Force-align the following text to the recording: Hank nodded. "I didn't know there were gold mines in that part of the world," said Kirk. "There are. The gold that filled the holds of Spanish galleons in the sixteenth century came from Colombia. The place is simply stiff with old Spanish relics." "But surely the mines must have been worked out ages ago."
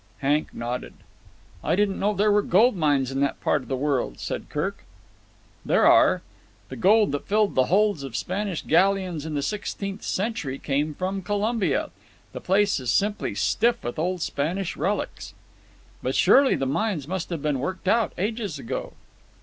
Hank 0.17 0.51
nodded. 0.51 0.95
"I 1.63 1.75
didn't 1.75 1.99
know 1.99 2.15
there 2.15 2.31
were 2.31 2.41
gold 2.41 2.75
mines 2.75 3.11
in 3.11 3.19
that 3.19 3.39
part 3.39 3.61
of 3.61 3.67
the 3.67 3.75
world," 3.75 4.17
said 4.19 4.49
Kirk. 4.49 4.83
"There 5.63 5.85
are. 5.85 6.23
The 6.69 6.75
gold 6.75 7.11
that 7.11 7.27
filled 7.27 7.53
the 7.53 7.65
holds 7.65 8.01
of 8.01 8.15
Spanish 8.17 8.63
galleons 8.63 9.27
in 9.27 9.35
the 9.35 9.43
sixteenth 9.43 10.01
century 10.01 10.57
came 10.57 10.95
from 10.95 11.21
Colombia. 11.21 11.91
The 12.33 12.41
place 12.41 12.79
is 12.79 12.91
simply 12.91 13.35
stiff 13.35 13.83
with 13.83 13.99
old 13.99 14.23
Spanish 14.23 14.75
relics." 14.75 15.35
"But 16.01 16.15
surely 16.15 16.55
the 16.55 16.65
mines 16.65 17.07
must 17.07 17.29
have 17.29 17.43
been 17.43 17.59
worked 17.59 17.87
out 17.87 18.11
ages 18.17 18.57
ago." 18.57 18.93